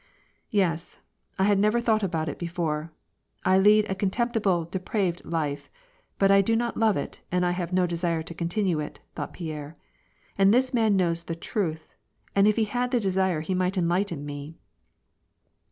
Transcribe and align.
"Yes, 0.63 0.99
I 1.37 1.43
had 1.43 1.59
never 1.59 1.79
thought 1.79 2.01
about 2.01 2.27
it 2.27 2.39
before, 2.39 2.91
I 3.45 3.59
lead 3.59 3.87
a 3.87 3.93
contempt 3.93 4.33
ible, 4.33 4.71
depraved 4.71 5.23
life, 5.23 5.69
but 6.17 6.31
I 6.31 6.41
do 6.41 6.55
not 6.55 6.75
love 6.75 6.97
it, 6.97 7.21
and 7.31 7.45
I 7.45 7.51
have 7.51 7.71
no 7.71 7.85
desire 7.85 8.23
to 8.23 8.33
continue 8.33 8.79
it," 8.79 8.99
thought 9.13 9.33
Pierre. 9.33 9.77
"And 10.39 10.51
this 10.51 10.73
man 10.73 10.95
knows 10.97 11.25
the 11.25 11.35
truth, 11.35 11.87
and 12.35 12.47
if 12.47 12.55
he 12.55 12.65
had 12.65 12.89
the 12.89 12.99
desire 12.99 13.41
he 13.41 13.53
might 13.53 13.77
enlighten 13.77 14.25
me." 14.25 14.57